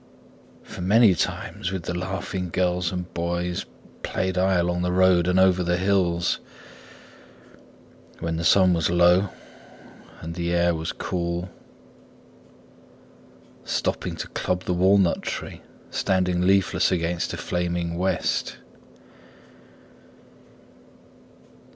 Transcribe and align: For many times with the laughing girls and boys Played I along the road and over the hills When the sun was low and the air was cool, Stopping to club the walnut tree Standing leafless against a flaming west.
For 0.63 0.81
many 0.81 1.13
times 1.13 1.71
with 1.71 1.83
the 1.83 1.93
laughing 1.93 2.49
girls 2.49 2.91
and 2.91 3.13
boys 3.13 3.67
Played 4.01 4.35
I 4.35 4.55
along 4.55 4.81
the 4.81 4.91
road 4.91 5.27
and 5.27 5.39
over 5.39 5.61
the 5.61 5.77
hills 5.77 6.39
When 8.17 8.35
the 8.35 8.43
sun 8.43 8.73
was 8.73 8.89
low 8.89 9.29
and 10.19 10.33
the 10.33 10.53
air 10.53 10.73
was 10.73 10.91
cool, 10.91 11.51
Stopping 13.63 14.15
to 14.15 14.27
club 14.29 14.63
the 14.63 14.73
walnut 14.73 15.21
tree 15.21 15.61
Standing 15.91 16.47
leafless 16.47 16.91
against 16.91 17.31
a 17.33 17.37
flaming 17.37 17.95
west. 17.95 18.57